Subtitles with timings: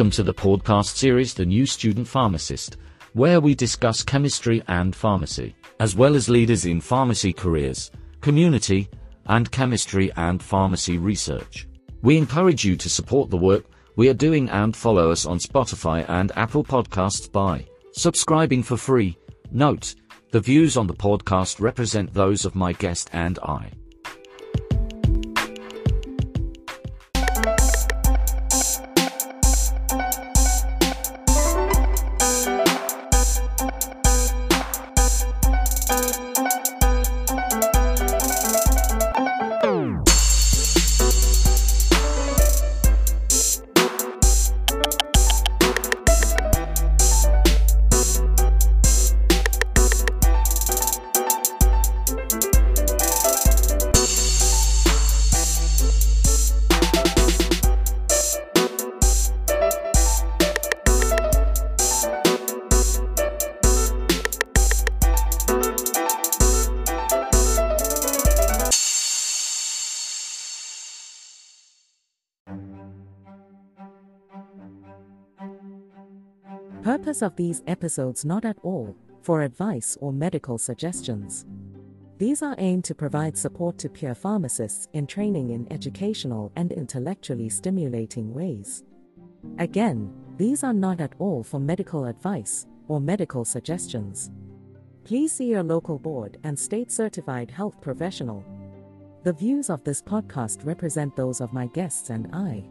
[0.00, 2.78] Welcome to the podcast series The New Student Pharmacist,
[3.12, 7.90] where we discuss chemistry and pharmacy, as well as leaders in pharmacy careers,
[8.22, 8.88] community,
[9.26, 11.68] and chemistry and pharmacy research.
[12.00, 13.66] We encourage you to support the work
[13.96, 19.18] we are doing and follow us on Spotify and Apple Podcasts by subscribing for free.
[19.50, 19.96] Note,
[20.30, 23.70] the views on the podcast represent those of my guest and I.
[77.22, 81.44] Of these episodes not at all for advice or medical suggestions.
[82.16, 87.50] These are aimed to provide support to peer pharmacists in training in educational and intellectually
[87.50, 88.84] stimulating ways.
[89.58, 94.30] Again, these are not at all for medical advice or medical suggestions.
[95.04, 98.42] Please see your local board and state certified health professional.
[99.24, 102.64] The views of this podcast represent those of my guests and I.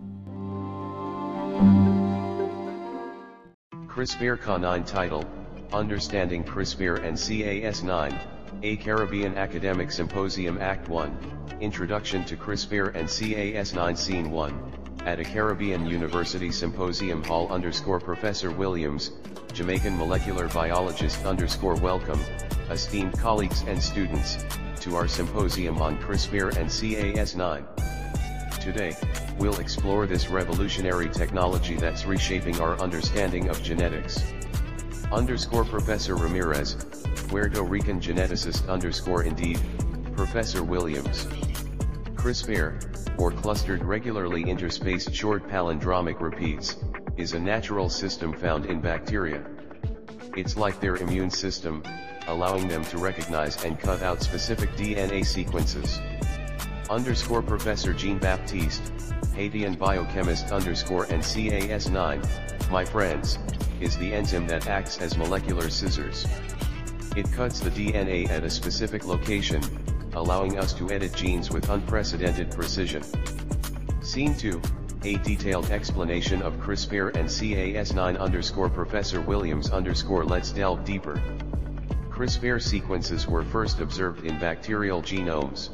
[4.00, 5.26] CRISPR Cas9 title,
[5.74, 8.18] Understanding CRISPR and CAS9,
[8.64, 15.26] A Caribbean Academic Symposium Act 1, Introduction to CRISPR and CAS9 Scene 1, at a
[15.26, 19.12] Caribbean University Symposium Hall underscore Professor Williams,
[19.52, 22.22] Jamaican molecular biologist underscore welcome,
[22.70, 24.38] esteemed colleagues and students,
[24.80, 27.66] to our symposium on CRISPR and CAS9.
[28.62, 28.96] Today,
[29.40, 34.34] we'll explore this revolutionary technology that's reshaping our understanding of genetics.
[35.12, 36.76] Underscore Professor Ramirez,
[37.30, 39.60] Puerto Rican geneticist underscore indeed,
[40.16, 41.26] Professor Williams.
[42.16, 46.76] CRISPR, or clustered regularly interspaced short palindromic repeats,
[47.16, 49.44] is a natural system found in bacteria.
[50.36, 51.82] It's like their immune system,
[52.28, 56.00] allowing them to recognize and cut out specific DNA sequences
[56.90, 58.82] underscore Professor Jean Baptiste,
[59.36, 63.38] Haitian biochemist underscore and CAS9, my friends,
[63.80, 66.26] is the enzyme that acts as molecular scissors.
[67.16, 69.62] It cuts the DNA at a specific location,
[70.14, 73.04] allowing us to edit genes with unprecedented precision.
[74.02, 74.60] Scene 2,
[75.04, 81.22] a detailed explanation of CRISPR and CAS9 underscore Professor Williams underscore let's delve deeper.
[82.10, 85.70] CRISPR sequences were first observed in bacterial genomes.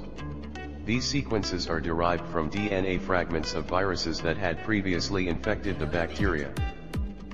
[0.86, 6.54] These sequences are derived from DNA fragments of viruses that had previously infected the bacteria.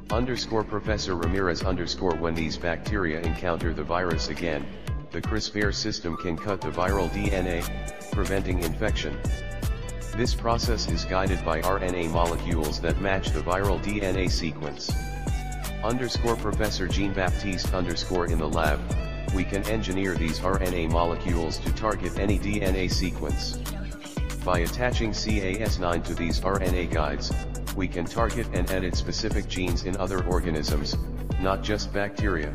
[0.09, 4.65] Underscore Professor Ramirez underscore when these bacteria encounter the virus again,
[5.11, 7.61] the CRISPR system can cut the viral DNA,
[8.13, 9.17] preventing infection.
[10.15, 14.93] This process is guided by RNA molecules that match the viral DNA sequence.
[15.83, 18.79] Underscore Professor Jean Baptiste underscore in the lab,
[19.35, 23.57] we can engineer these RNA molecules to target any DNA sequence.
[24.43, 27.31] By attaching CAS9 to these RNA guides,
[27.75, 30.97] we can target and edit specific genes in other organisms,
[31.39, 32.53] not just bacteria.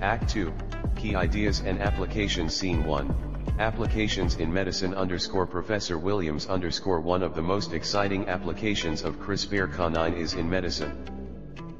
[0.00, 0.52] Act 2,
[0.96, 7.34] Key Ideas and Applications Scene 1, Applications in Medicine underscore Professor Williams underscore One of
[7.34, 11.13] the most exciting applications of CRISPR-Cas9 is in medicine.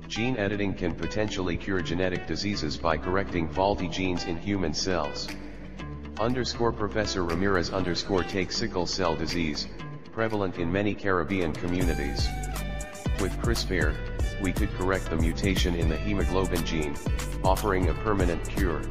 [0.08, 5.28] Gene editing can potentially cure genetic diseases by correcting faulty genes in human cells.
[6.20, 9.66] Underscore Professor Ramirez underscore take sickle cell disease,
[10.12, 12.28] prevalent in many Caribbean communities.
[13.20, 13.96] With CRISPR,
[14.42, 16.94] we could correct the mutation in the hemoglobin gene,
[17.42, 18.82] offering a permanent cure.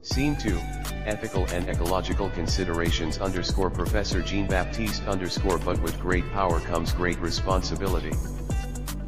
[0.00, 0.58] Scene 2,
[1.04, 7.18] Ethical and Ecological Considerations underscore Professor Jean Baptiste underscore but with great power comes great
[7.20, 8.12] responsibility.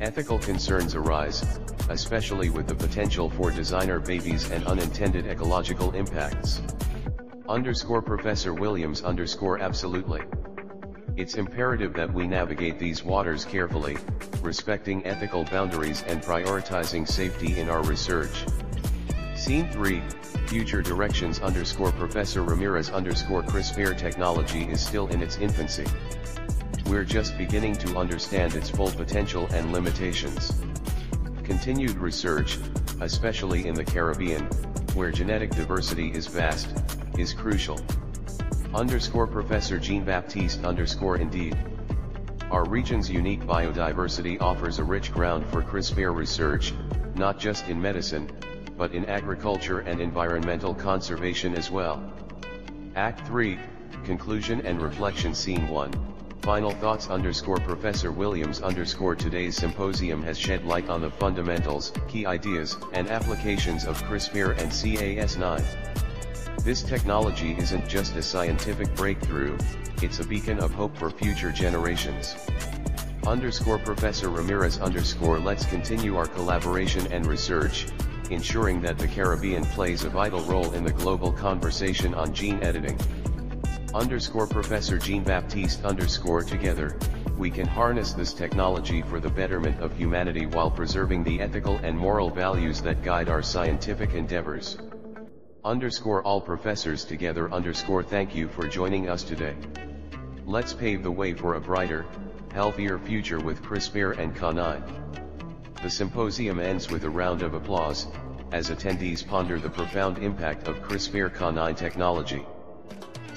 [0.00, 6.60] Ethical concerns arise, especially with the potential for designer babies and unintended ecological impacts.
[7.48, 10.22] Underscore Professor Williams underscore absolutely.
[11.16, 13.96] It's imperative that we navigate these waters carefully,
[14.42, 18.44] respecting ethical boundaries and prioritizing safety in our research.
[19.36, 20.02] Scene 3,
[20.46, 25.86] Future Directions underscore Professor Ramirez underscore CRISPR technology is still in its infancy.
[26.86, 30.52] We're just beginning to understand its full potential and limitations.
[31.42, 32.58] Continued research,
[33.00, 34.44] especially in the Caribbean,
[34.94, 36.68] where genetic diversity is vast,
[37.18, 37.80] is crucial.
[38.74, 41.56] Underscore Professor Jean-Baptiste underscore indeed.
[42.50, 46.72] Our region's unique biodiversity offers a rich ground for CRISPR research,
[47.14, 48.30] not just in medicine,
[48.76, 52.12] but in agriculture and environmental conservation as well.
[52.96, 53.58] Act 3,
[54.04, 56.13] Conclusion and Reflection Scene 1,
[56.44, 62.26] Final Thoughts underscore Professor Williams underscore Today's symposium has shed light on the fundamentals, key
[62.26, 65.64] ideas, and applications of CRISPR and Cas9.
[66.62, 69.56] This technology isn't just a scientific breakthrough,
[70.02, 72.36] it's a beacon of hope for future generations.
[73.26, 77.86] Underscore Professor Ramirez underscore let's continue our collaboration and research,
[78.30, 82.98] ensuring that the Caribbean plays a vital role in the global conversation on gene editing.
[83.94, 86.98] Underscore Professor Jean-Baptiste underscore together,
[87.38, 91.96] we can harness this technology for the betterment of humanity while preserving the ethical and
[91.96, 94.78] moral values that guide our scientific endeavors.
[95.64, 99.54] Underscore all professors together underscore thank you for joining us today.
[100.44, 102.04] Let's pave the way for a brighter,
[102.52, 105.82] healthier future with CRISPR and Cas9.
[105.84, 108.08] The symposium ends with a round of applause,
[108.50, 112.44] as attendees ponder the profound impact of CRISPR-Cas9 technology.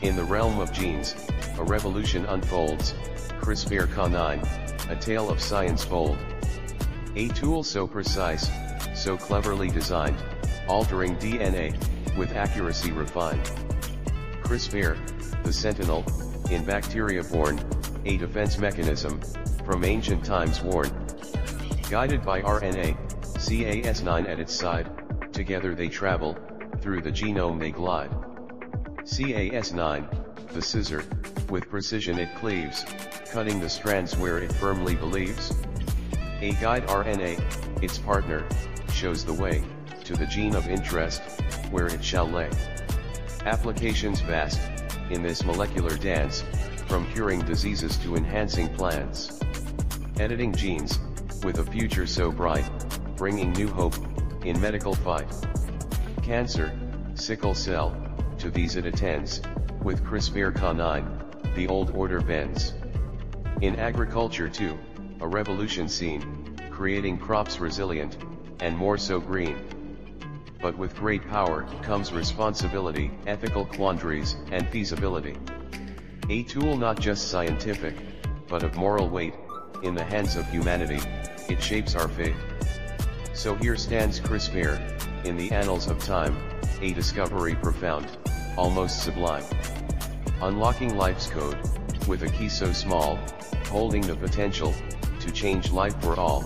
[0.04, 1.16] In the realm of genes,
[1.58, 2.94] a revolution unfolds,
[3.42, 6.20] CRISPR-Cas9, a tale of science bold.
[7.16, 8.48] A tool so precise,
[8.94, 10.18] so cleverly designed,
[10.68, 11.76] altering DNA,
[12.16, 13.44] with accuracy refined.
[14.44, 16.06] CRISPR, the sentinel,
[16.52, 17.60] in bacteria born,
[18.06, 19.20] a defense mechanism,
[19.66, 20.92] from ancient times worn.
[21.90, 22.96] Guided by RNA,
[23.38, 24.92] Cas9 at its side,
[25.34, 26.38] together they travel,
[26.82, 28.12] through the genome they glide.
[29.08, 31.04] Cas9, the scissor,
[31.50, 32.84] with precision it cleaves,
[33.32, 35.56] cutting the strands where it firmly believes.
[36.42, 38.46] A guide RNA, its partner,
[38.92, 39.64] shows the way,
[40.04, 41.22] to the gene of interest,
[41.72, 42.50] where it shall lay.
[43.46, 44.60] Applications vast,
[45.10, 46.44] in this molecular dance,
[46.88, 49.40] from curing diseases to enhancing plants.
[50.20, 51.00] Editing genes,
[51.44, 52.70] with a future so bright,
[53.16, 53.96] bringing new hope,
[54.44, 55.34] in medical fight.
[56.22, 56.78] Cancer,
[57.16, 57.96] sickle cell,
[58.40, 59.42] to these it attends,
[59.82, 62.74] with CRISPR-Cas9, the old order bends.
[63.62, 64.78] In agriculture too,
[65.22, 68.18] a revolution seen, creating crops resilient,
[68.60, 69.58] and more so green.
[70.62, 75.38] But with great power comes responsibility, ethical quandaries, and feasibility.
[76.30, 77.96] A tool not just scientific,
[78.48, 79.34] but of moral weight,
[79.84, 81.00] in the hands of humanity,
[81.50, 82.36] it shapes our fate.
[83.34, 86.38] So here stands CRISPR, in the annals of time,
[86.82, 88.08] a discovery profound,
[88.58, 89.46] almost sublime.
[90.42, 91.58] Unlocking life's code,
[92.08, 93.20] with a key so small,
[93.68, 94.74] holding the potential,
[95.20, 96.42] to change life for all.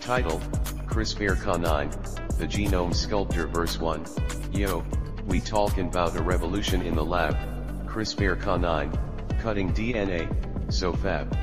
[0.00, 0.40] Title,
[0.86, 4.04] CRISPR-Cas9, The Genome Sculptor Verse 1,
[4.52, 4.84] Yo,
[5.26, 7.36] we talking about a revolution in the lab,
[7.86, 11.36] CRISPR-Cas9, cutting DNA, so fab.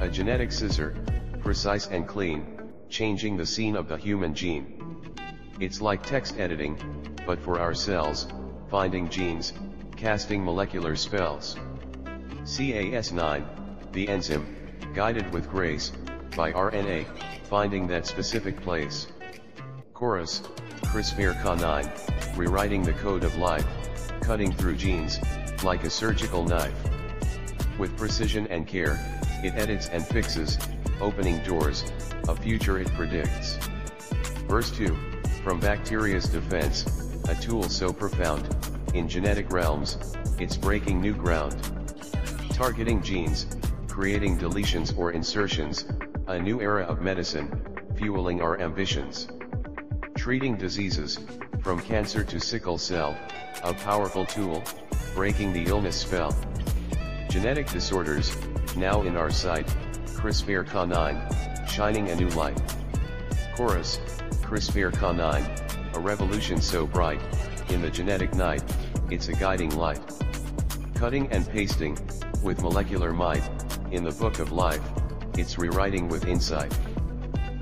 [0.00, 0.96] A genetic scissor,
[1.40, 5.04] precise and clean, changing the scene of the human gene.
[5.60, 6.76] It's like text editing,
[7.26, 8.26] but for our cells,
[8.76, 9.54] finding genes,
[9.96, 11.56] casting molecular spells.
[12.44, 13.42] Cas9,
[13.92, 14.54] the enzyme,
[14.92, 15.92] guided with grace,
[16.36, 17.06] by RNA,
[17.44, 19.06] finding that specific place.
[19.94, 20.42] Chorus,
[20.92, 23.66] CRISPR-Cas9, rewriting the code of life,
[24.20, 25.20] cutting through genes,
[25.64, 26.78] like a surgical knife.
[27.78, 28.98] With precision and care,
[29.42, 30.58] it edits and fixes,
[31.00, 31.82] opening doors,
[32.28, 33.56] a future it predicts.
[34.48, 34.94] Verse 2,
[35.42, 38.48] from bacteria's defense, a tool so profound,
[38.94, 39.98] in genetic realms,
[40.38, 41.56] it's breaking new ground.
[42.50, 43.46] Targeting genes,
[43.88, 45.86] creating deletions or insertions,
[46.28, 47.50] a new era of medicine,
[47.96, 49.28] fueling our ambitions.
[50.16, 51.18] Treating diseases,
[51.60, 53.16] from cancer to sickle cell,
[53.64, 54.62] a powerful tool,
[55.14, 56.36] breaking the illness spell.
[57.28, 58.36] Genetic disorders,
[58.76, 59.66] now in our sight,
[60.06, 62.60] CRISPR-Cas9, shining a new light.
[63.56, 63.98] Chorus,
[64.42, 67.22] CRISPR-Cas9, a revolution so bright,
[67.70, 68.62] in the genetic night,
[69.10, 69.98] it's a guiding light.
[70.94, 71.96] Cutting and pasting,
[72.42, 73.42] with molecular might,
[73.92, 74.82] in the book of life,
[75.38, 76.76] it's rewriting with insight.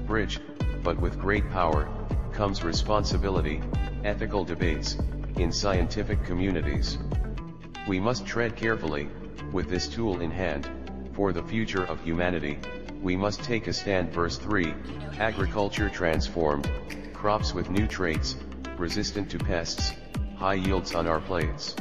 [0.05, 0.41] Bridge,
[0.83, 1.89] but with great power,
[2.33, 3.63] comes responsibility,
[4.03, 4.97] ethical debates,
[5.37, 6.99] in scientific communities.
[7.87, 9.09] We must tread carefully,
[9.53, 10.69] with this tool in hand,
[11.13, 12.59] for the future of humanity,
[13.01, 14.75] we must take a stand verse 3,
[15.21, 16.69] agriculture transformed,
[17.25, 18.37] crops with new traits,
[18.77, 19.95] resistant to pests,
[20.37, 21.75] high yields on our plates.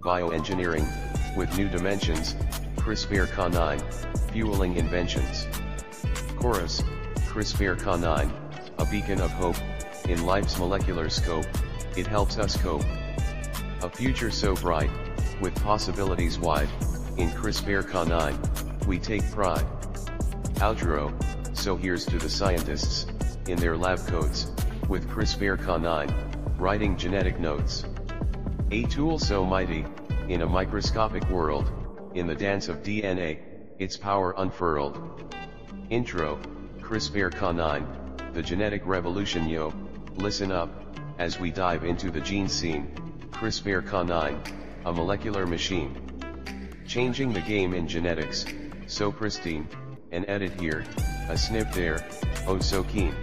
[0.00, 0.86] Bioengineering,
[1.34, 2.34] with new dimensions,
[2.76, 5.46] CRISPR-Cas9, fueling inventions.
[6.36, 6.82] Chorus,
[7.30, 8.30] CRISPR-Cas9,
[8.76, 9.56] a beacon of hope,
[10.10, 11.46] in life's molecular scope,
[11.96, 12.84] it helps us cope.
[13.80, 14.90] A future so bright,
[15.40, 16.68] with possibilities wide,
[17.16, 19.64] in CRISPR-Cas9, we take pride.
[20.56, 21.14] Outro,
[21.56, 23.06] so here's to the scientists,
[23.50, 24.52] in their lab coats,
[24.88, 27.84] with CRISPR-Cas9, writing genetic notes.
[28.70, 29.84] A tool so mighty,
[30.28, 31.70] in a microscopic world,
[32.14, 33.38] in the dance of DNA,
[33.78, 35.34] its power unfurled.
[35.90, 36.38] Intro,
[36.80, 39.72] CRISPR-Cas9, the genetic revolution yo,
[40.16, 40.70] listen up,
[41.18, 42.92] as we dive into the gene scene,
[43.32, 44.52] CRISPR-Cas9,
[44.84, 45.96] a molecular machine.
[46.86, 48.44] Changing the game in genetics,
[48.86, 49.68] so pristine,
[50.12, 50.84] an edit here,
[51.28, 52.04] a snip there,
[52.46, 53.14] oh so keen.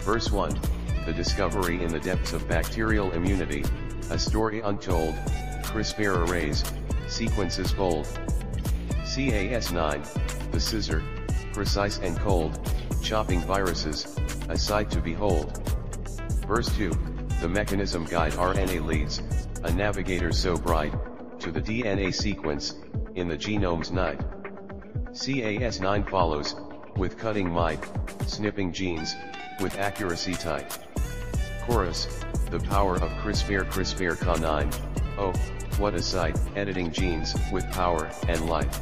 [0.00, 0.58] Verse 1,
[1.04, 3.64] the discovery in the depths of bacterial immunity,
[4.10, 5.14] a story untold,
[5.62, 6.64] CRISPR arrays,
[7.06, 8.06] sequences bold.
[9.04, 11.02] CAS9, the scissor,
[11.52, 12.58] precise and cold,
[13.02, 14.16] chopping viruses,
[14.48, 15.66] a sight to behold.
[16.46, 16.90] Verse 2,
[17.40, 19.22] the mechanism guide RNA leads,
[19.64, 20.94] a navigator so bright,
[21.40, 22.74] to the DNA sequence,
[23.14, 24.20] in the genome's night.
[25.12, 26.56] CAS9 follows,
[26.96, 27.84] with cutting might,
[28.26, 29.14] snipping genes,
[29.60, 30.78] with accuracy tight.
[31.66, 32.06] Chorus,
[32.50, 34.74] the power of CRISPR CRISPR-Cas9,
[35.18, 35.32] oh,
[35.78, 38.80] what a sight, editing genes, with power, and light.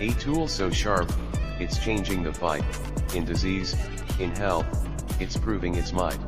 [0.00, 1.10] A tool so sharp,
[1.58, 2.64] it's changing the fight,
[3.14, 3.74] in disease,
[4.20, 4.66] in health,
[5.20, 6.18] it's proving its might.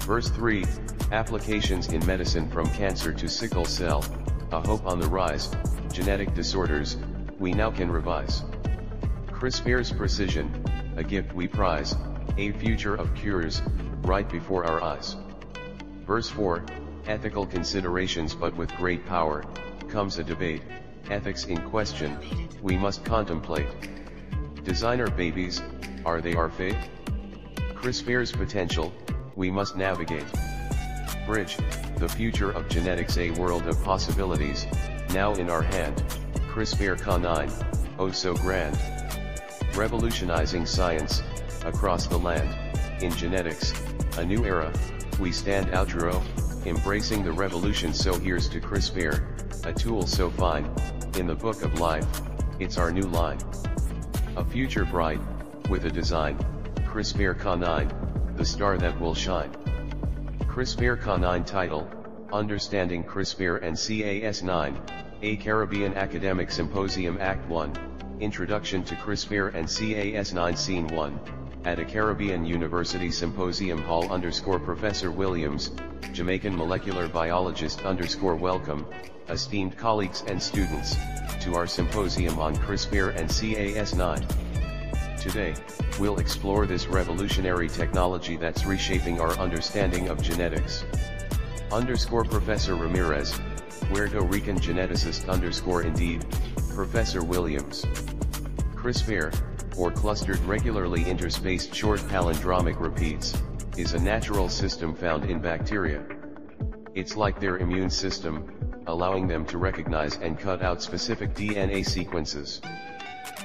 [0.00, 0.64] Verse 3,
[1.12, 4.04] applications in medicine from cancer to sickle cell,
[4.52, 5.50] a hope on the rise,
[5.92, 6.96] genetic disorders,
[7.38, 8.42] we now can revise.
[9.26, 10.64] CRISPR's precision,
[10.96, 11.94] a gift we prize,
[12.38, 13.62] a future of cures,
[14.02, 15.16] right before our eyes.
[16.06, 16.64] Verse 4,
[17.06, 19.44] ethical considerations but with great power,
[19.88, 20.62] comes a debate,
[21.10, 22.18] ethics in question,
[22.62, 23.68] we must contemplate.
[24.64, 25.62] Designer babies,
[26.04, 26.76] are they our fate?
[27.74, 28.92] CRISPR's potential,
[29.34, 30.26] we must navigate.
[31.26, 31.56] Bridge,
[31.96, 34.66] the future of genetics a world of possibilities,
[35.12, 35.96] now in our hand,
[36.52, 38.78] CRISPR-Cas9, oh so grand.
[39.74, 41.22] Revolutionizing science,
[41.66, 42.48] across the land,
[43.02, 43.72] in genetics,
[44.18, 44.72] a new era,
[45.18, 46.22] we stand out outro,
[46.66, 50.70] embracing the revolution so here's to CRISPR, a tool so fine,
[51.18, 52.06] in the book of life,
[52.60, 53.38] it's our new line.
[54.36, 55.20] A future bright,
[55.68, 56.38] with a design,
[56.86, 59.50] CRISPR-Cas9, the star that will shine.
[60.48, 61.88] CRISPR-Cas9 title,
[62.32, 64.76] Understanding CRISPR and CAS9,
[65.22, 71.20] a Caribbean Academic Symposium Act 1, Introduction to CRISPR and CAS9 Scene 1,
[71.66, 75.72] at a Caribbean University Symposium Hall underscore Professor Williams,
[76.12, 78.86] Jamaican molecular biologist underscore welcome,
[79.28, 80.94] esteemed colleagues and students,
[81.40, 85.20] to our symposium on CRISPR and CAS9.
[85.20, 85.54] Today,
[85.98, 90.84] we'll explore this revolutionary technology that's reshaping our understanding of genetics.
[91.72, 93.40] Underscore Professor Ramirez,
[93.92, 96.24] Puerto Rican geneticist underscore indeed,
[96.72, 97.84] Professor Williams.
[98.76, 103.34] CRISPR, or clustered regularly interspaced short palindromic repeats,
[103.76, 106.04] is a natural system found in bacteria.
[106.94, 108.50] It's like their immune system,
[108.86, 112.60] allowing them to recognize and cut out specific DNA sequences.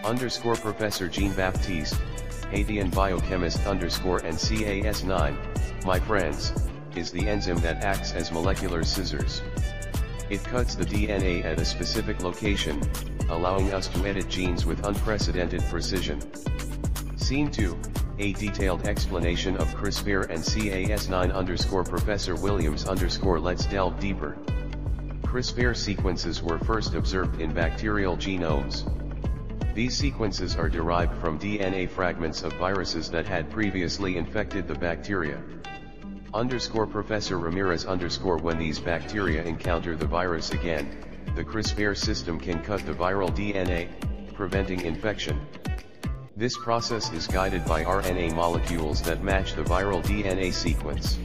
[0.04, 2.00] Underscore Professor Jean Baptiste,
[2.50, 6.54] Haitian biochemist underscore and CAS9, my friends,
[6.96, 9.42] is the enzyme that acts as molecular scissors.
[10.30, 12.82] It cuts the DNA at a specific location,
[13.32, 16.20] allowing us to edit genes with unprecedented precision.
[17.18, 17.78] Scene 2,
[18.20, 24.38] a detailed explanation of CRISPR and CAS9 underscore Professor Williams underscore let's delve deeper.
[25.24, 28.86] CRISPR sequences were first observed in bacterial genomes.
[29.74, 35.42] These sequences are derived from DNA fragments of viruses that had previously infected the bacteria.
[36.34, 42.62] Underscore Professor Ramirez underscore when these bacteria encounter the virus again, the CRISPR system can
[42.62, 43.88] cut the viral DNA,
[44.34, 45.40] preventing infection.
[46.36, 51.20] This process is guided by RNA molecules that match the viral DNA sequence.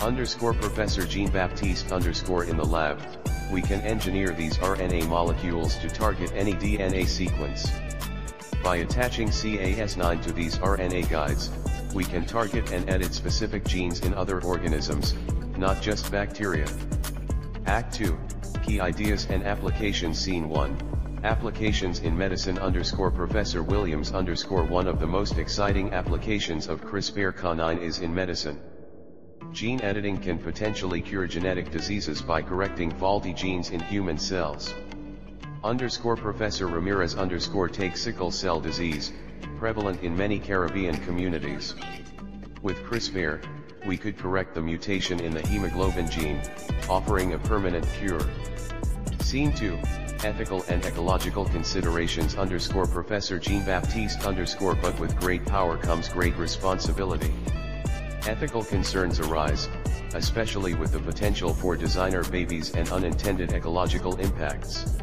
[0.00, 3.00] Underscore Professor Jean Baptiste underscore in the lab,
[3.50, 7.70] we can engineer these RNA molecules to target any DNA sequence.
[8.62, 11.50] By attaching CAS9 to these RNA guides,
[11.94, 15.14] we can target and edit specific genes in other organisms,
[15.56, 16.66] not just bacteria.
[17.66, 18.18] Act 2,
[18.66, 24.98] Key Ideas and Applications Scene 1, Applications in Medicine underscore Professor Williams underscore One of
[24.98, 28.60] the most exciting applications of CRISPR-Cas9 is in medicine.
[29.52, 34.74] Gene editing can potentially cure genetic diseases by correcting faulty genes in human cells.
[35.62, 39.12] Underscore Professor Ramirez underscore takes sickle cell disease,
[39.58, 41.76] prevalent in many Caribbean communities.
[42.62, 43.44] With CRISPR,
[43.86, 46.40] we could correct the mutation in the hemoglobin gene,
[46.88, 48.20] offering a permanent cure.
[49.20, 49.78] Scene 2,
[50.24, 57.32] Ethical and Ecological Considerations underscore Professor Jean-Baptiste underscore But with great power comes great responsibility.
[58.26, 59.68] Ethical concerns arise,
[60.14, 64.96] especially with the potential for designer babies and unintended ecological impacts.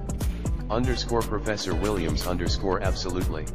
[0.69, 3.45] Underscore Professor Williams underscore absolutely.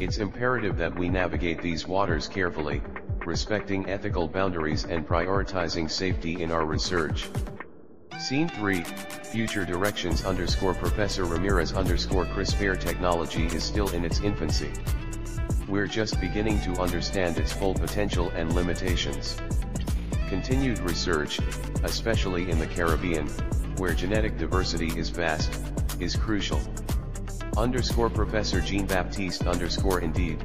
[0.00, 2.82] It's imperative that we navigate these waters carefully,
[3.26, 7.28] respecting ethical boundaries and prioritizing safety in our research.
[8.18, 14.72] Scene 3, Future Directions underscore Professor Ramirez underscore CRISPR technology is still in its infancy.
[15.68, 19.36] We're just beginning to understand its full potential and limitations.
[20.28, 21.40] Continued research,
[21.82, 23.26] especially in the Caribbean,
[23.78, 25.60] where genetic diversity is vast,
[26.00, 26.60] is crucial.
[27.56, 30.44] Underscore Professor Jean-Baptiste underscore indeed.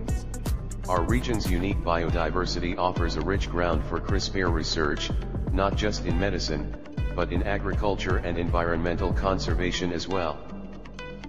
[0.89, 5.11] Our region's unique biodiversity offers a rich ground for CRISPR research,
[5.53, 6.75] not just in medicine,
[7.15, 10.39] but in agriculture and environmental conservation as well.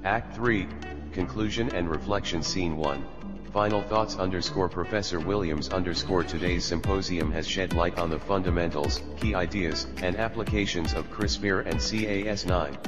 [0.02, 0.66] Act 3,
[1.12, 3.04] Conclusion and Reflection Scene 1,
[3.52, 9.34] Final Thoughts underscore Professor Williams underscore Today's symposium has shed light on the fundamentals, key
[9.34, 12.78] ideas, and applications of CRISPR and Cas9.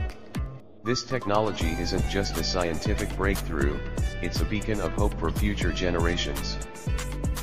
[0.85, 3.79] This technology isn't just a scientific breakthrough,
[4.21, 6.59] it's a beacon of hope for future generations.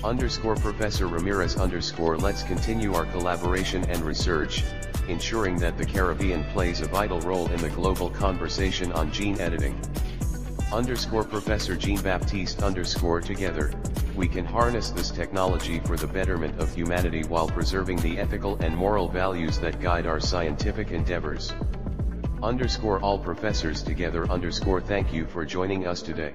[0.03, 4.65] Underscore Professor Ramirez underscore let's continue our collaboration and research,
[5.07, 9.79] ensuring that the Caribbean plays a vital role in the global conversation on gene editing.
[10.73, 13.71] Underscore Professor Jean-Baptiste underscore together,
[14.17, 18.75] we can harness this technology for the betterment of humanity while preserving the ethical and
[18.75, 21.53] moral values that guide our scientific endeavors.
[22.41, 26.33] Underscore all professors together underscore thank you for joining us today.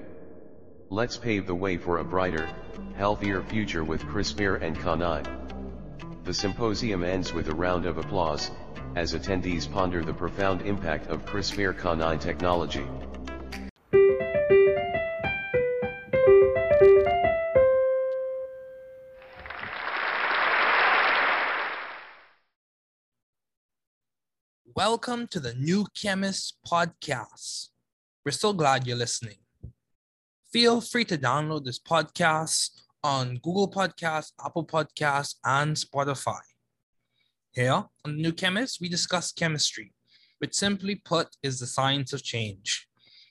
[0.91, 2.47] Let's pave the way for a brighter,
[2.95, 6.23] healthier future with CRISPR and Cas9.
[6.23, 8.51] The symposium ends with a round of applause,
[8.95, 12.85] as attendees ponder the profound impact of CRISPR Cas9 technology.
[24.75, 27.69] Welcome to the New Chemist podcast.
[28.25, 29.37] We're so glad you're listening.
[30.51, 36.41] Feel free to download this podcast on Google Podcasts, Apple Podcasts, and Spotify.
[37.53, 39.93] Here on the New Chemist, we discuss chemistry,
[40.39, 42.89] which simply put is the science of change,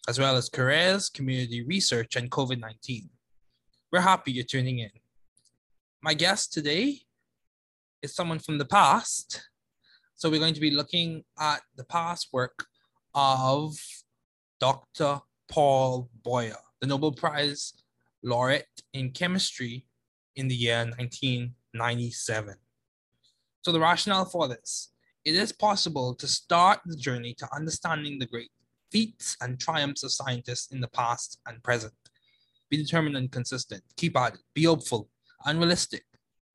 [0.09, 3.11] as well as careers, community research, and COVID 19.
[3.93, 4.93] We're happy you're tuning in.
[6.03, 7.01] My guest today
[8.01, 9.47] is someone from the past
[10.15, 12.67] so we're going to be looking at the past work
[13.15, 13.77] of
[14.61, 15.21] Dr.
[15.49, 17.75] Paul Boyer, the Nobel Prize
[18.23, 19.87] laureate in chemistry
[20.37, 22.55] in the year 1997.
[23.63, 24.93] So the rationale for this,
[25.25, 28.51] it is possible to start the journey to understanding the great
[28.91, 31.95] feats and triumphs of scientists in the past and present.
[32.71, 35.09] Be determined and consistent, keep at it, be hopeful,
[35.45, 36.05] unrealistic,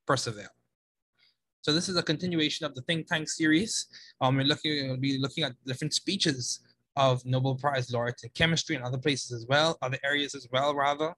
[0.08, 0.50] persevere.
[1.62, 3.88] So this is a continuation of the think tank series.
[4.22, 6.62] Um, we're looking we'll be looking at different speeches
[6.96, 10.74] of Nobel Prize laureates in chemistry and other places as well, other areas as well,
[10.74, 11.14] rather.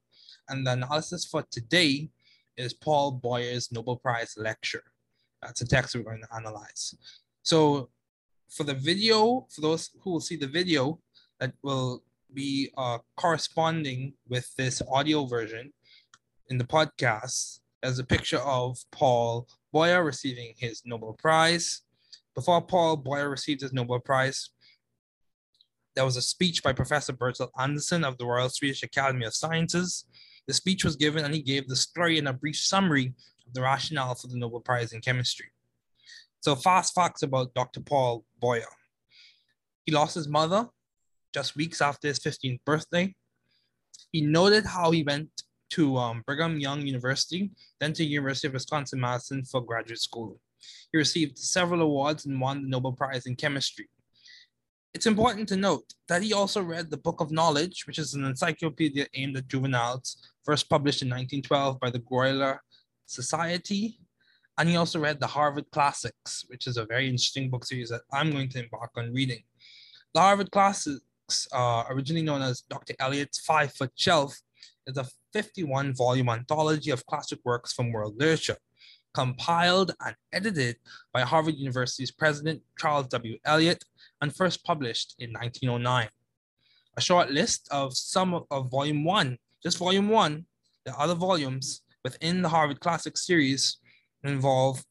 [0.50, 2.10] And the analysis for today
[2.58, 4.84] is Paul Boyer's Nobel Prize lecture.
[5.42, 6.96] That's a text we're going to analyze.
[7.44, 7.90] So
[8.50, 11.00] for the video, for those who will see the video
[11.40, 15.72] that will be uh, corresponding with this audio version
[16.50, 21.82] in the podcast, as a picture of Paul Boyer receiving his Nobel Prize.
[22.36, 24.50] Before Paul Boyer received his Nobel Prize,
[25.96, 30.06] there was a speech by Professor Bertil Andersson of the Royal Swedish Academy of Sciences.
[30.48, 33.14] The speech was given and he gave the story and a brief summary
[33.48, 35.48] of the rationale for the Nobel Prize in Chemistry.
[36.40, 37.82] So, fast facts about Dr.
[37.82, 38.64] Paul Boyer.
[39.86, 40.68] He lost his mother
[41.34, 43.14] just weeks after his 15th birthday.
[44.12, 45.30] He noted how he went
[45.72, 50.40] to um, Brigham Young University, then to University of Wisconsin-Madison for graduate school.
[50.92, 53.88] He received several awards and won the Nobel Prize in Chemistry.
[54.94, 58.26] It's important to note that he also read the Book of Knowledge, which is an
[58.26, 62.58] encyclopedia aimed at juveniles, first published in 1912 by the Grolier
[63.06, 64.00] Society.
[64.58, 68.02] And he also read the Harvard Classics, which is a very interesting book series that
[68.12, 69.44] I'm going to embark on reading.
[70.14, 72.94] The Harvard Classics, uh, originally known as Dr.
[73.00, 74.38] Eliot's Five Foot Shelf,
[74.88, 78.58] is a 51 volume anthology of classic works from world literature,
[79.14, 80.78] compiled and edited
[81.14, 83.38] by Harvard University's president Charles W.
[83.46, 83.84] Eliot
[84.22, 86.10] and first published in 1909.
[86.98, 90.46] a short list of some of, of volume one, just volume one.
[90.86, 93.78] The other volumes within the Harvard Classic series
[94.24, 94.84] involve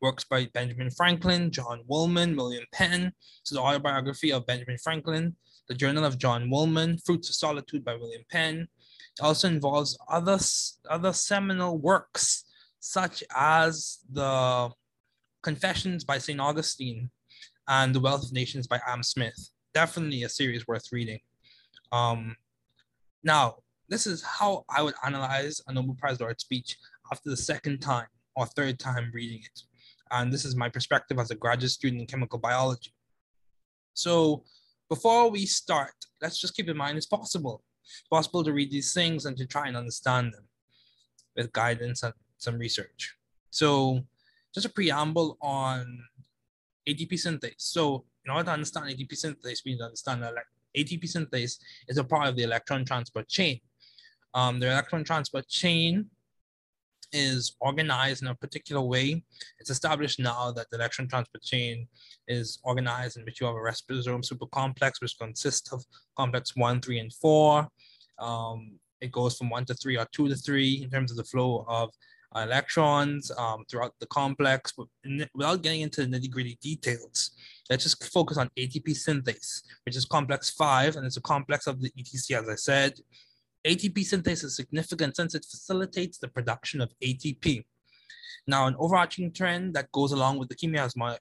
[0.00, 3.12] works by Benjamin Franklin, John Woolman, William Penn.
[3.42, 5.34] So the autobiography of Benjamin Franklin,
[5.68, 8.68] the Journal of John Woolman, Fruits of Solitude by William Penn.
[9.20, 10.38] Also involves other,
[10.88, 12.44] other seminal works,
[12.80, 14.70] such as the
[15.42, 16.40] Confessions by St.
[16.40, 17.10] Augustine
[17.68, 19.50] and The Wealth of Nations by Adam Smith.
[19.74, 21.20] Definitely a series worth reading.
[21.92, 22.36] Um,
[23.22, 23.56] now,
[23.88, 26.76] this is how I would analyze a Nobel Prize laureate speech
[27.10, 29.62] after the second time or third time reading it.
[30.10, 32.92] And this is my perspective as a graduate student in chemical biology.
[33.94, 34.44] So
[34.88, 37.62] before we start, let's just keep in mind it's possible.
[38.10, 40.44] Possible to read these things and to try and understand them
[41.36, 43.16] with guidance and some research.
[43.50, 44.00] So
[44.54, 45.98] just a preamble on
[46.88, 47.54] ATP synthase.
[47.58, 50.46] So in order to understand ATP synthase, we need to understand that like
[50.76, 53.60] ATP synthase is a part of the electron transport chain.
[54.34, 56.06] Um, the electron transport chain
[57.12, 59.22] is organized in a particular way.
[59.58, 61.88] It's established now that the electron transport chain
[62.26, 65.84] is organized in which you have a respirasome supercomplex, which consists of
[66.16, 67.68] complex one, three, and four.
[68.18, 71.24] Um, it goes from one to three or two to three in terms of the
[71.24, 71.90] flow of
[72.34, 74.72] uh, electrons um, throughout the complex.
[74.76, 74.86] But
[75.34, 77.30] without getting into the nitty gritty details,
[77.70, 81.80] let's just focus on ATP synthase, which is complex five, and it's a complex of
[81.80, 82.94] the ETC, as I said.
[83.66, 87.64] ATP synthase is significant since it facilitates the production of ATP.
[88.46, 91.18] Now, an overarching trend that goes along with the chemiosmotic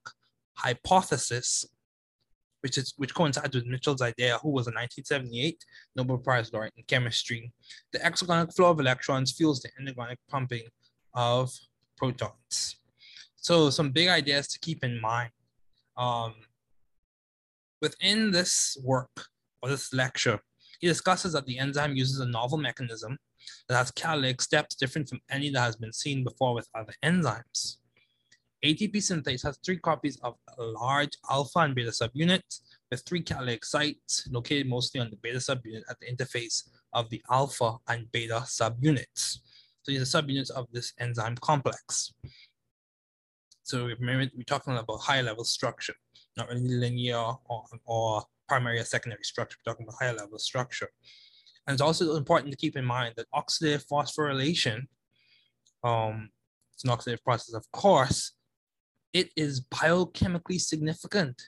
[0.55, 1.65] hypothesis,
[2.61, 5.63] which is which coincides with Mitchell's idea, who was a 1978
[5.95, 7.51] Nobel Prize laureate in chemistry.
[7.91, 10.63] The exergonic flow of electrons fuels the endergonic pumping
[11.13, 11.51] of
[11.97, 12.77] protons.
[13.35, 15.31] So some big ideas to keep in mind.
[15.97, 16.35] Um,
[17.81, 19.25] within this work
[19.61, 20.39] or this lecture,
[20.79, 23.17] he discusses that the enzyme uses a novel mechanism
[23.67, 27.77] that has catalytic steps different from any that has been seen before with other enzymes.
[28.65, 33.63] ATP synthase has three copies of a large alpha and beta subunits with three catalytic
[33.63, 36.63] sites located mostly on the beta subunit at the interface
[36.93, 39.39] of the alpha and beta subunits.
[39.83, 42.13] So these are subunits of this enzyme complex.
[43.61, 45.95] So we're talking about high level structure,
[46.35, 49.57] not really linear or, or primary or secondary structure.
[49.65, 50.89] We're talking about higher level structure.
[51.65, 54.87] And it's also important to keep in mind that oxidative phosphorylation,
[55.83, 56.29] um,
[56.73, 58.33] it's an oxidative process, of course,
[59.13, 61.41] it is biochemically significant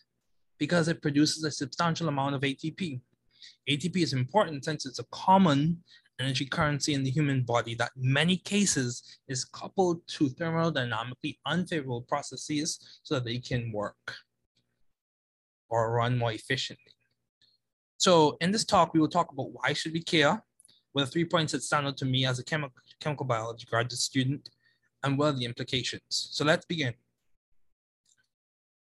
[0.57, 2.99] because it produces a substantial amount of ATP.
[3.69, 5.81] ATP is important since it's a common
[6.19, 12.99] energy currency in the human body that many cases is coupled to thermodynamically unfavorable processes
[13.03, 14.15] so that they can work
[15.69, 16.91] or run more efficiently.
[17.97, 20.43] So in this talk, we will talk about why should we care,
[20.93, 23.99] what are three points that stand out to me as a chemical, chemical biology graduate
[23.99, 24.49] student,
[25.03, 26.01] and what are the implications.
[26.09, 26.93] So let's begin.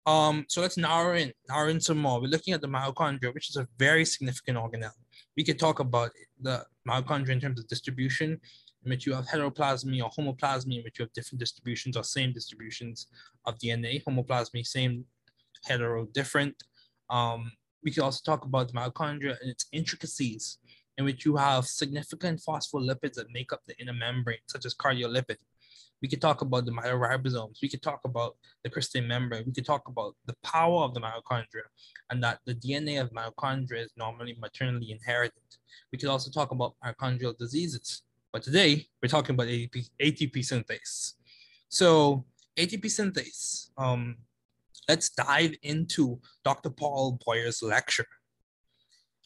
[0.07, 2.21] Um, so let's narrow in, narrow in some more.
[2.21, 4.93] We're looking at the mitochondria, which is a very significant organelle.
[5.37, 8.41] We could talk about the mitochondria in terms of distribution,
[8.85, 12.33] in which you have heteroplasmy or homoplasmy, in which you have different distributions or same
[12.33, 13.09] distributions
[13.45, 14.03] of DNA.
[14.05, 15.05] Homoplasmy, same,
[15.67, 16.55] hetero, different.
[17.11, 20.59] Um, we could also talk about the mitochondria and its intricacies,
[20.97, 25.37] in which you have significant phospholipids that make up the inner membrane, such as cardiolipin.
[26.01, 27.59] We could talk about the mitoribosomes.
[27.61, 29.45] We could talk about the crystalline membrane.
[29.47, 31.67] We could talk about the power of the mitochondria
[32.11, 35.43] and that the DNA of mitochondria is normally maternally inherited.
[35.93, 38.03] We could also talk about mitochondrial diseases.
[38.33, 41.15] But today, we're talking about ATP, ATP synthase.
[41.69, 42.25] So
[42.57, 44.17] ATP synthase, um,
[44.89, 46.71] let's dive into Dr.
[46.71, 48.07] Paul Boyer's lecture.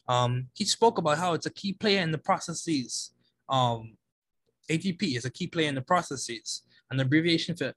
[0.07, 3.11] Um, he spoke about how it's a key player in the processes.
[3.47, 3.95] Um,
[4.69, 7.73] ATP is a key player in the processes, and the abbreviation for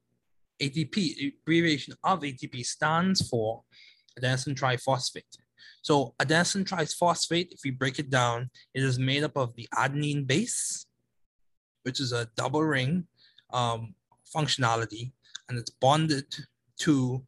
[0.60, 3.62] ATP, abbreviation of ATP stands for
[4.18, 5.36] adenosine triphosphate.
[5.82, 10.26] So adenosine triphosphate, if we break it down, it is made up of the adenine
[10.26, 10.86] base,
[11.84, 13.06] which is a double ring
[13.52, 13.94] um,
[14.34, 15.12] functionality,
[15.48, 16.34] and it's bonded
[16.78, 17.24] to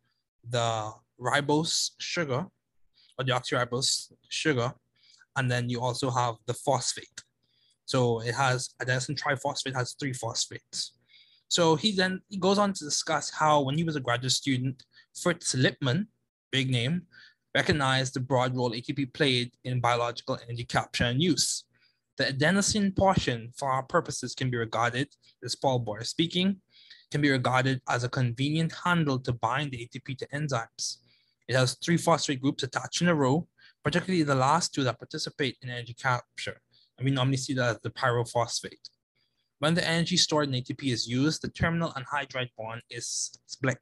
[0.51, 2.47] the ribose sugar
[3.19, 4.73] or the oxyribose sugar,
[5.37, 7.23] and then you also have the phosphate.
[7.85, 10.93] So it has adenosine triphosphate has three phosphates.
[11.49, 14.85] So he then he goes on to discuss how when he was a graduate student,
[15.15, 16.07] Fritz Lipmann,
[16.53, 17.03] big name,
[17.55, 21.65] recognized the broad role ATP played in biological energy capture and use.
[22.19, 25.09] The adenosine portion, for our purposes, can be regarded,
[25.45, 26.61] as Paul Boyer speaking,
[27.11, 30.99] can be regarded as a convenient handle to bind the ATP to enzymes.
[31.49, 33.47] It has three phosphate groups attached in a row,
[33.83, 36.61] particularly the last two that participate in energy capture.
[36.99, 38.91] And we normally see that as the pyrophosphate.
[39.61, 43.79] When the energy stored in ATP is used, the terminal anhydride bond is split,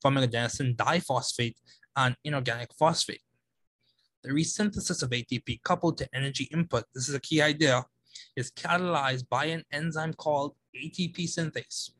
[0.00, 1.56] forming adenosine diphosphate
[1.96, 3.20] and inorganic phosphate.
[4.24, 7.84] The resynthesis of ATP coupled to energy input, this is a key idea,
[8.34, 11.90] is catalyzed by an enzyme called ATP synthase,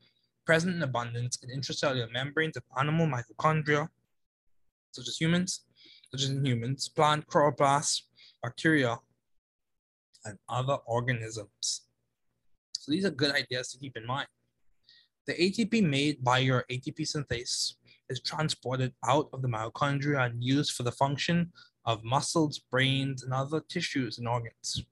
[0.46, 3.88] present in abundance in intracellular membranes of animal mitochondria,
[4.92, 5.66] such as humans,
[6.10, 8.02] such as in humans, plant chloroplasts,
[8.42, 8.96] bacteria,
[10.24, 11.82] and other organisms.
[12.72, 14.28] So these are good ideas to keep in mind.
[15.26, 17.74] The ATP made by your ATP synthase
[18.08, 21.52] is transported out of the mitochondria and used for the function
[21.84, 24.84] of muscles, brains, and other tissues and organs.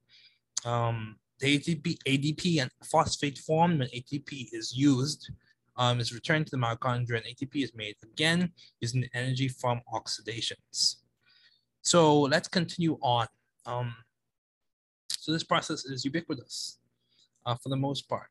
[0.64, 5.30] Um, the ATP, ADP and phosphate formed when ATP is used
[5.76, 9.80] um, is returned to the mitochondria and ATP is made again using the energy from
[9.92, 10.96] oxidations.
[11.82, 13.26] So let's continue on.
[13.66, 13.94] Um,
[15.10, 16.78] so this process is ubiquitous
[17.46, 18.28] uh, for the most part.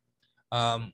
[0.51, 0.93] Um,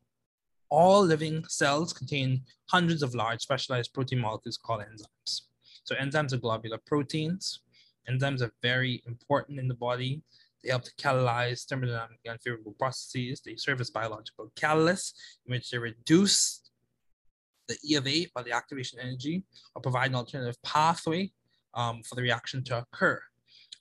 [0.70, 5.42] all living cells contain hundreds of large specialized protein molecules called enzymes.
[5.84, 7.62] So enzymes are globular proteins.
[8.10, 10.22] Enzymes are very important in the body.
[10.64, 13.42] They help to catalyze thermodynamically unfavorable processes.
[13.42, 15.14] They serve as biological catalysts
[15.46, 16.70] in which they reduce
[17.68, 19.44] the E of A by the activation energy
[19.76, 21.32] or provide an alternative pathway
[21.76, 23.22] um, for the reaction to occur.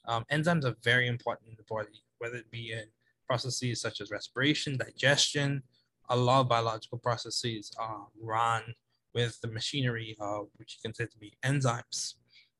[0.05, 2.85] Um, enzymes are very important in the body, whether it be in
[3.27, 5.63] processes such as respiration, digestion.
[6.09, 8.63] A lot of biological processes are run
[9.13, 12.15] with the machinery of which you consider to be enzymes.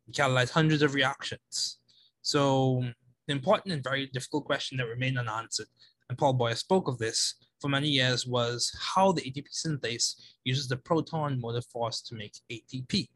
[0.08, 1.80] We catalyze hundreds of reactions.
[2.22, 2.84] So
[3.30, 5.68] the important and very difficult question that remained unanswered,
[6.10, 10.68] and Paul Boyer spoke of this for many years, was how the ATP synthase uses
[10.68, 13.08] the proton motive force to make ATP.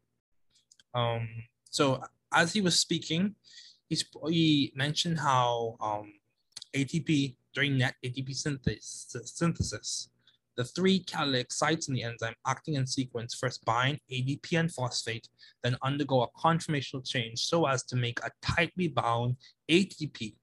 [0.94, 1.28] Um,
[1.72, 3.34] so as he was speaking,
[3.90, 6.14] he, mentioned how um,
[6.76, 10.10] ATP during net ATP synthesis,
[10.56, 15.28] the three catalytic sites in the enzyme acting in sequence first bind ADP and phosphate,
[15.64, 19.38] then undergo a conformational change so as to make a tightly bound
[19.70, 20.36] ATP,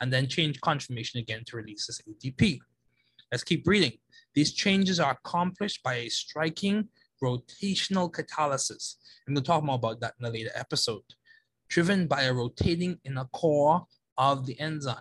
[0.00, 2.58] and then change conformation again to release this ATP.
[3.30, 3.92] Let's keep reading.
[4.34, 6.88] These changes are accomplished by a striking
[7.22, 8.96] rotational catalysis.
[9.26, 11.02] I'm going to talk more about that in a later episode.
[11.68, 13.86] Driven by a rotating inner core
[14.18, 14.96] of the enzyme.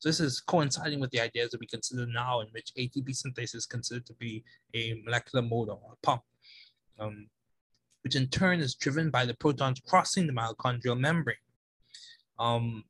[0.00, 3.54] So this is coinciding with the ideas that we consider now in which ATP synthase
[3.54, 4.42] is considered to be
[4.74, 6.22] a molecular motor or a pump,
[6.98, 7.28] um,
[8.02, 11.36] which in turn is driven by the protons crossing the mitochondrial membrane.
[12.38, 12.84] Um,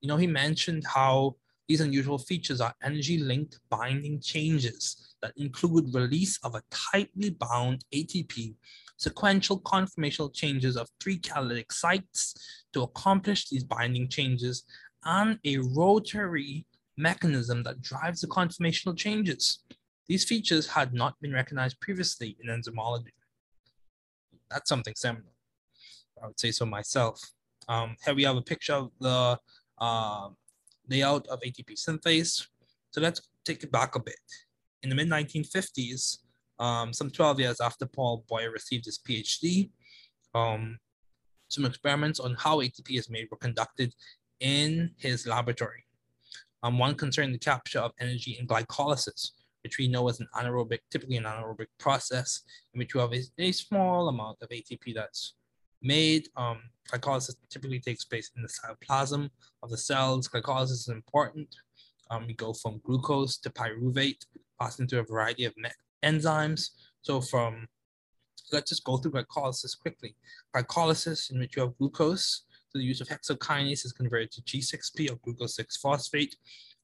[0.00, 1.36] you know, he mentioned how
[1.68, 8.56] these unusual features are energy-linked binding changes that include release of a tightly bound ATP,
[8.96, 14.64] sequential conformational changes of three catalytic sites to accomplish these binding changes,
[15.04, 19.60] and a rotary mechanism that drives the conformational changes.
[20.06, 23.12] These features had not been recognized previously in enzymology.
[24.50, 25.32] That's something seminal.
[26.22, 27.20] I would say so myself.
[27.68, 29.38] Um, here we have a picture of the
[29.78, 30.28] uh,
[30.88, 32.46] layout of ATP synthase.
[32.90, 34.16] So let's take it back a bit.
[34.82, 36.18] In the mid 1950s,
[36.58, 39.70] um, some 12 years after Paul Boyer received his PhD,
[40.34, 40.78] um,
[41.48, 43.94] some experiments on how ATP is made were conducted
[44.40, 45.84] in his laboratory.
[46.62, 49.30] Um, one concerning the capture of energy in glycolysis,
[49.62, 52.42] which we know is an anaerobic, typically an anaerobic process
[52.74, 55.34] in which you have a, a small amount of ATP that's
[55.82, 56.28] made.
[56.36, 56.58] Um,
[56.90, 59.30] glycolysis typically takes place in the cytoplasm
[59.62, 60.28] of the cells.
[60.28, 61.48] Glycolysis is important.
[62.10, 64.26] Um, we go from glucose to pyruvate,
[64.60, 65.54] passing through a variety of
[66.04, 66.70] enzymes.
[67.02, 67.68] So from,
[68.52, 70.16] let's just go through glycolysis quickly.
[70.54, 72.42] Glycolysis in which you have glucose
[72.74, 76.36] the use of hexokinase is converted to G6P or glucose 6-phosphate.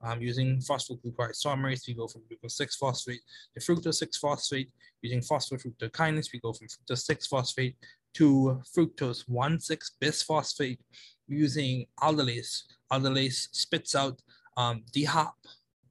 [0.03, 3.21] Um, using phosphoglucose isomerase, we go from glucose 6-phosphate
[3.55, 4.71] to fructose 6-phosphate.
[5.03, 7.77] Using phosphofructokinase, we go from fructose 6-phosphate
[8.15, 10.79] to fructose 1,6-bisphosphate.
[11.29, 14.21] Using aldolase, aldolase spits out
[14.57, 15.35] um, DHAP,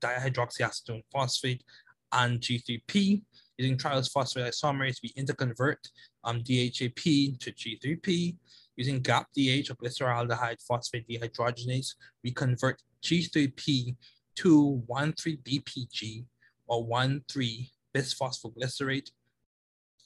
[0.02, 1.64] dihydroxyacetone phosphate,
[2.12, 3.22] and G3P.
[3.58, 5.78] Using triose phosphate isomerase, we interconvert
[6.24, 8.36] um, DHAP to G3P.
[8.78, 13.96] Using GAPDH or glyceraldehyde phosphate dehydrogenase, we convert G3P
[14.36, 16.26] to 1,3-BPG
[16.68, 19.12] or 1,3-bisphosphoglycerate.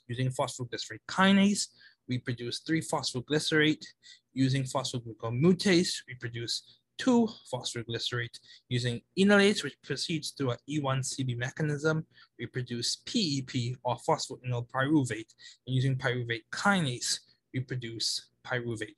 [0.08, 1.68] Using phosphoglycerate kinase,
[2.08, 3.86] we produce 3-phosphoglycerate.
[4.34, 8.40] Using phosphoglucomutase, we produce 2-phosphoglycerate.
[8.68, 12.06] Using enolase, which proceeds through an E1CB mechanism,
[12.38, 15.34] we produce PEP or phosphoenol pyruvate.
[15.66, 17.20] And using pyruvate kinase,
[17.54, 18.96] we produce pyruvate.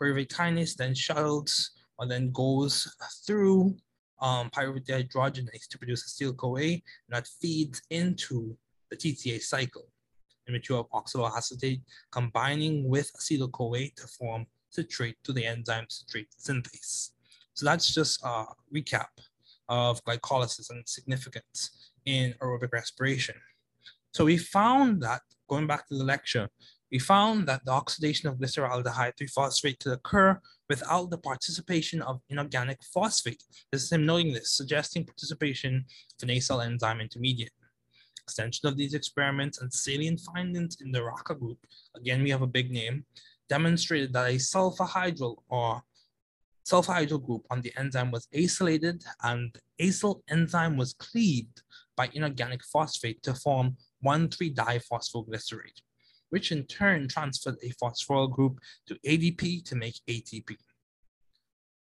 [0.00, 2.92] Pyruvate kinase then shuttles or then goes
[3.26, 3.76] through
[4.20, 8.56] um, pyruvate dehydrogenase to produce acetyl-CoA, and that feeds into
[8.90, 9.88] the TCA cycle,
[10.46, 16.28] in which you have oxaloacetate combining with acetyl-CoA to form citrate to the enzyme citrate
[16.40, 17.10] synthase.
[17.54, 19.08] So that's just a recap
[19.68, 23.34] of glycolysis and its significance in aerobic respiration.
[24.12, 26.48] So we found that, going back to the lecture,
[26.92, 32.78] we found that the oxidation of glyceraldehyde 3-phosphate could occur without the participation of inorganic
[32.92, 33.42] phosphate.
[33.72, 35.86] This is him noting this, suggesting participation
[36.22, 37.52] of an acyl enzyme intermediate.
[38.24, 41.58] Extension of these experiments and salient findings in the Racker group,
[41.96, 43.06] again, we have a big name,
[43.48, 45.82] demonstrated that a sulfahydryl or
[46.70, 51.62] sulfahydryl group on the enzyme was acylated and acyl enzyme was cleaved
[51.96, 55.80] by inorganic phosphate to form 1,3-diphosphoglycerate
[56.32, 60.56] which in turn transferred a phosphoryl group to ADP to make ATP.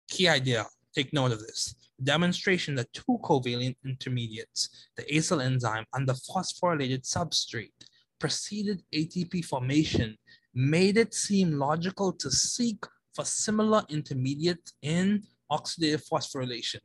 [0.08, 1.76] Key idea, take note of this.
[2.02, 7.70] Demonstration that two covalent intermediates, the acyl enzyme and the phosphorylated substrate,
[8.18, 10.16] preceded ATP formation
[10.52, 12.84] made it seem logical to seek
[13.14, 16.80] for similar intermediates in oxidative phosphorylation.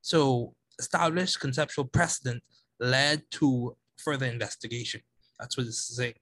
[0.00, 2.42] So established conceptual precedent
[2.80, 5.00] led to further investigation.
[5.38, 6.14] That's what this is saying.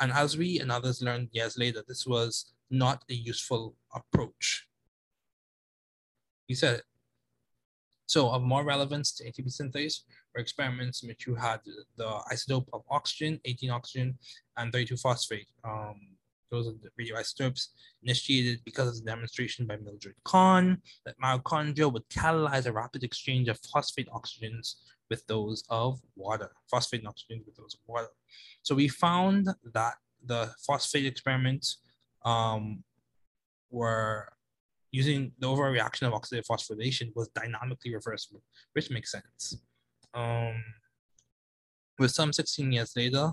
[0.00, 4.66] And as we and others learned years later, this was not a useful approach.
[6.46, 6.82] He said
[8.06, 10.00] So of more relevance to ATP synthase
[10.34, 11.60] were experiments in which you had
[11.96, 14.18] the isotope of oxygen, 18 oxygen,
[14.56, 15.48] and 32 phosphate.
[15.64, 16.16] Um,
[16.50, 17.68] those are the radioisotopes
[18.02, 23.48] initiated because of the demonstration by Mildred Cohn that mitochondria would catalyze a rapid exchange
[23.48, 24.74] of phosphate oxygens
[25.10, 28.08] with those of water, phosphate and oxygen with those of water.
[28.62, 29.94] So we found that
[30.24, 31.78] the phosphate experiments
[32.24, 32.84] um,
[33.70, 34.28] were
[34.92, 38.42] using the overall reaction of oxidative phosphorylation was dynamically reversible,
[38.72, 39.58] which makes sense.
[40.14, 40.62] Um,
[41.98, 43.32] with some 16 years later,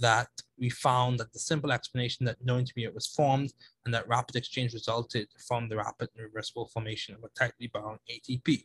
[0.00, 3.52] that we found that the simple explanation that no intermediate was formed
[3.84, 7.98] and that rapid exchange resulted from the rapid and reversible formation of a tightly bound
[8.10, 8.64] ATP.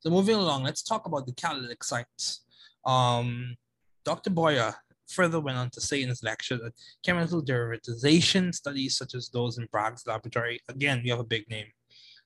[0.00, 2.44] So moving along, let's talk about the catalytic sites.
[2.84, 3.56] Um,
[4.04, 4.30] Dr.
[4.30, 4.74] Boyer
[5.08, 6.72] further went on to say in his lecture that
[7.04, 11.66] chemical derivatization studies such as those in Bragg's laboratory, again, we have a big name,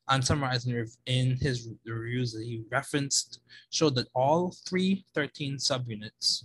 [0.09, 0.69] and summarized
[1.07, 3.41] in his reviews that he referenced,
[3.71, 6.45] showed that all three 13 subunits,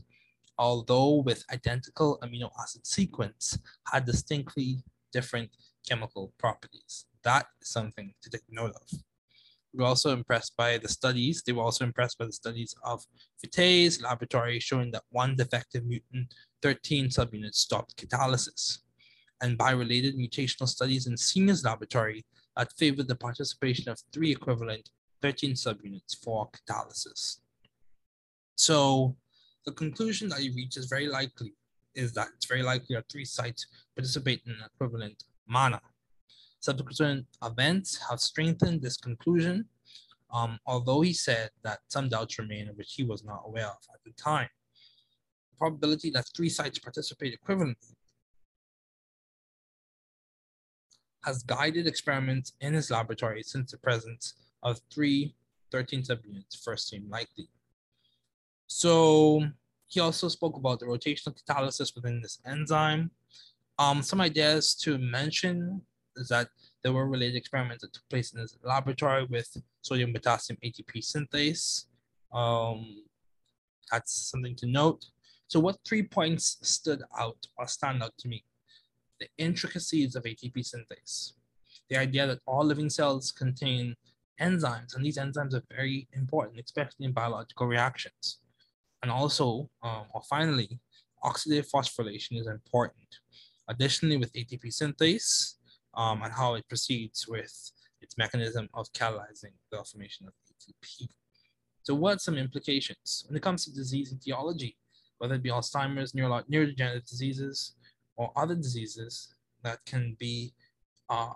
[0.58, 3.58] although with identical amino acid sequence,
[3.92, 5.50] had distinctly different
[5.88, 7.06] chemical properties.
[7.24, 9.00] That is something to take note of
[9.74, 11.42] We were also impressed by the studies.
[11.42, 13.04] They were also impressed by the studies of
[13.44, 18.80] Futai's laboratory showing that one defective mutant, 13 subunits stopped catalysis.
[19.42, 24.90] And by related mutational studies in Senior's laboratory that favored the participation of three equivalent
[25.22, 27.40] 13 subunits for catalysis.
[28.56, 29.16] So
[29.66, 31.54] the conclusion that you reach is very likely
[31.96, 35.80] is that it's very likely that three sites participate in an equivalent manner.
[36.60, 39.66] Subsequent events have strengthened this conclusion,
[40.34, 44.04] um, although he said that some doubts remain which he was not aware of at
[44.06, 44.50] the time.
[45.52, 47.94] The probability that three sites participate equivalently
[51.24, 55.36] has guided experiments in his laboratory since the presence of three
[55.72, 57.50] 13 subunits first seemed likely.
[58.76, 59.46] So
[59.88, 63.12] he also spoke about the rotational catalysis within this enzyme.
[63.78, 65.84] Um, some ideas to mention
[66.16, 66.50] is that
[66.82, 71.86] there were related experiments that took place in his laboratory with sodium potassium ATP synthase.
[72.34, 73.04] Um,
[73.92, 75.06] that's something to note.
[75.48, 78.44] So, what three points stood out or stand out to me?
[79.20, 81.34] The intricacies of ATP synthase,
[81.90, 83.96] the idea that all living cells contain
[84.42, 88.40] enzymes, and these enzymes are very important, especially in biological reactions.
[89.04, 90.80] And also, um, or finally,
[91.24, 93.06] oxidative phosphorylation is important.
[93.68, 95.56] Additionally, with ATP synthase,
[95.96, 101.08] um, and how it proceeds with its mechanism of catalyzing the formation of ATP.
[101.84, 104.78] So what some implications when it comes to disease etiology,
[105.18, 107.76] whether it be Alzheimer's, neuro- neurodegenerative diseases,
[108.16, 110.54] or other diseases that can be
[111.10, 111.34] uh,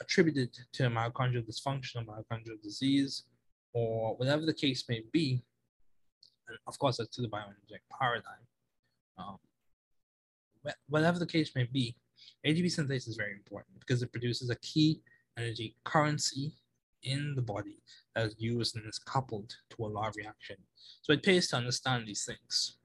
[0.00, 3.24] attributed to mitochondrial dysfunction or myocardial disease,
[3.72, 5.42] or whatever the case may be,
[6.66, 8.44] of course, to the bioenergetic paradigm.
[9.18, 9.36] Um,
[10.88, 11.96] whatever the case may be,
[12.44, 15.00] ATP synthase is very important because it produces a key
[15.38, 16.54] energy currency
[17.02, 17.78] in the body
[18.14, 20.56] that is used and is coupled to a law of reaction.
[21.02, 22.76] So it pays to understand these things.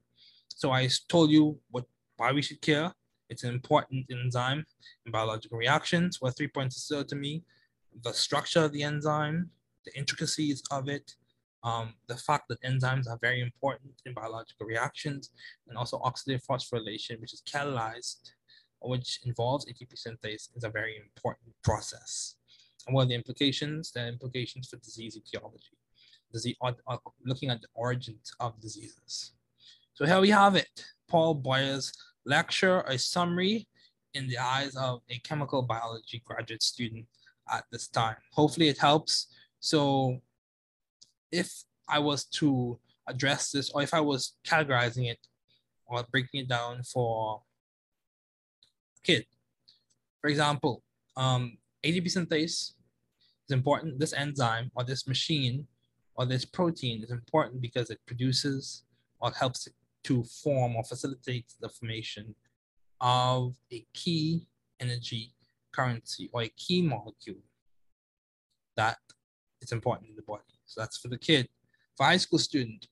[0.50, 1.86] So I told you what
[2.18, 2.94] why we should care
[3.30, 4.66] It's an important enzyme
[5.06, 6.22] in biological reactions.
[6.22, 7.44] What three points stood to me,
[8.04, 9.50] the structure of the enzyme,
[9.86, 11.16] the intricacies of it,
[11.64, 15.30] um, the fact that enzymes are very important in biological reactions,
[15.68, 18.32] and also oxidative phosphorylation, which is catalyzed,
[18.82, 22.36] which involves ATP synthase, is a very important process.
[22.88, 23.92] And what are the implications?
[23.92, 25.78] The implications for disease etiology,
[26.34, 29.34] disease, uh, uh, looking at the origins of diseases.
[29.94, 31.94] So here we have it, Paul Boyer's
[32.26, 33.68] lecture, a summary
[34.14, 37.06] in the eyes of a chemical biology graduate student
[37.52, 38.16] at this time.
[38.34, 39.28] Hopefully it helps.
[39.60, 40.20] So
[41.32, 41.52] if
[41.90, 45.20] I was to address this, or if I was categorizing it
[45.88, 47.42] or breaking it down for
[48.98, 49.26] a kid,
[50.22, 50.84] for example,
[51.18, 52.74] um, ATP synthase is
[53.50, 54.00] important.
[54.00, 55.68] This enzyme or this machine
[56.16, 58.84] or this protein is important because it produces
[59.20, 59.68] or helps
[60.04, 62.36] to form or facilitate the formation
[63.00, 64.48] of a key
[64.80, 65.34] energy
[65.72, 67.42] currency or a key molecule
[68.76, 68.98] that
[69.62, 70.44] is important in the body.
[70.72, 71.50] So that's for the kid.
[71.98, 72.88] For high school student,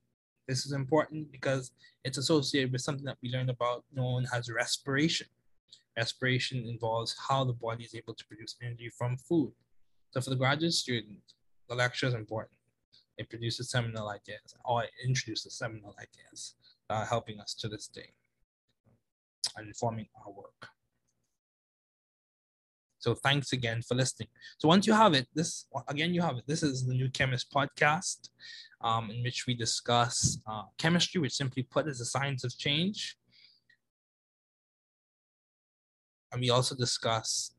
[0.50, 1.72] this is important because
[2.04, 5.28] it's associated with something that we learned about known as respiration.
[5.96, 9.54] Respiration involves how the body is able to produce energy from food.
[10.12, 11.22] So for the graduate student,
[11.70, 12.58] the lecture is important.
[13.18, 16.56] It produces seminal ideas or it introduces seminal ideas
[16.90, 18.12] uh, helping us to this day
[19.56, 20.68] and informing our work.
[23.00, 24.28] So thanks again for listening.
[24.58, 26.44] So once you have it, this again you have it.
[26.46, 28.30] This is the New Chemist podcast,
[28.82, 33.18] um, in which we discuss uh, chemistry, which simply put is the science of change,
[36.32, 37.56] and we also discuss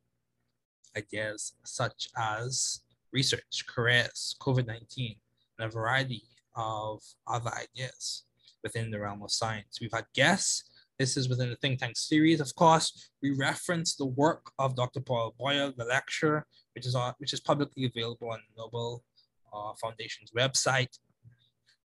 [0.97, 2.81] ideas such as
[3.13, 5.17] research, careers, COVID nineteen,
[5.59, 6.25] and a variety
[6.55, 8.25] of other ideas
[8.63, 9.79] within the realm of science.
[9.81, 10.70] We've had guests.
[11.01, 12.43] This is within the think tank series.
[12.43, 15.01] Of course, we reference the work of Dr.
[15.01, 16.45] Paul Boyer, the lecture,
[16.75, 19.03] which is on, which is publicly available on Nobel
[19.51, 20.99] uh, Foundation's website.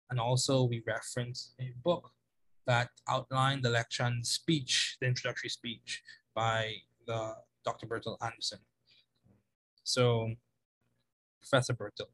[0.09, 2.13] And also we reference a book
[2.67, 6.03] that outlined the lecture and speech, the introductory speech
[6.35, 6.73] by
[7.07, 7.87] the Dr.
[7.87, 8.61] Bertil Andersson.
[9.83, 10.31] So
[11.43, 12.09] Professor Bertil.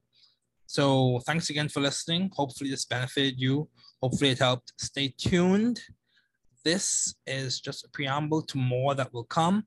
[0.66, 2.32] So thanks again for listening.
[2.34, 3.68] Hopefully this benefited you.
[4.02, 4.72] Hopefully it helped.
[4.76, 5.80] Stay tuned.
[6.64, 9.64] This is just a preamble to more that will come.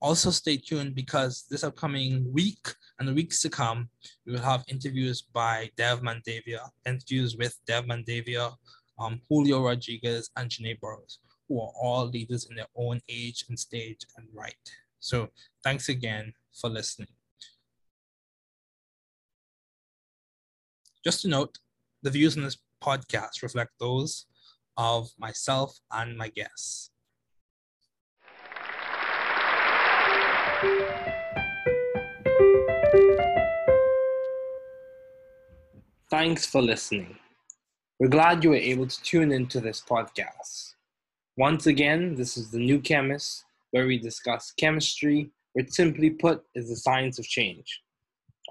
[0.00, 3.88] Also stay tuned because this upcoming week and the weeks to come,
[4.26, 8.52] we will have interviews by Dev Mandavia, interviews with Dev Mandavia,
[8.98, 13.58] um, Julio Rodriguez, and Janae Burrows, who are all leaders in their own age and
[13.58, 14.54] stage and right.
[15.00, 15.28] So
[15.62, 17.08] thanks again for listening.
[21.04, 21.58] Just to note,
[22.02, 24.26] the views in this podcast reflect those
[24.76, 26.90] of myself and my guests.
[36.10, 37.16] Thanks for listening.
[37.98, 40.74] We're glad you were able to tune into this podcast.
[41.36, 46.68] Once again, this is the New Chemist, where we discuss chemistry, which simply put is
[46.68, 47.80] the science of change,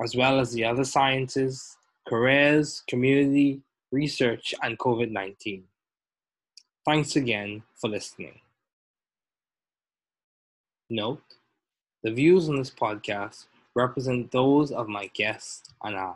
[0.04, 3.62] as well as the other sciences careers, community,
[3.92, 5.64] research, and COVID 19.
[6.86, 8.40] Thanks again for listening.
[10.90, 11.24] Note
[12.04, 16.16] the views on this podcast represent those of my guests and I.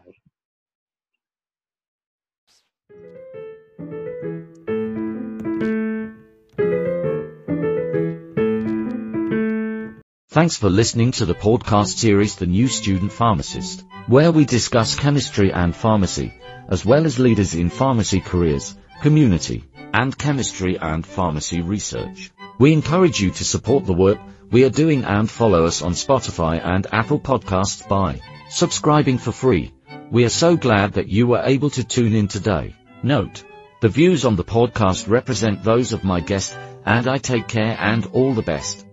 [10.29, 15.51] Thanks for listening to the podcast series The New Student Pharmacist, where we discuss chemistry
[15.51, 16.33] and pharmacy,
[16.67, 19.63] as well as leaders in pharmacy careers, community,
[19.93, 22.31] and chemistry and pharmacy research.
[22.59, 24.19] We encourage you to support the work
[24.49, 29.73] we are doing and follow us on Spotify and Apple Podcasts by subscribing for free.
[30.09, 32.75] We are so glad that you were able to tune in today.
[33.03, 33.43] Note,
[33.81, 38.05] the views on the podcast represent those of my guest, and I take care and
[38.13, 38.85] all the best.